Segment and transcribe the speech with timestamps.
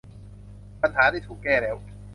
[0.81, 1.75] ปัญหาได้ถูกแก้แล้ว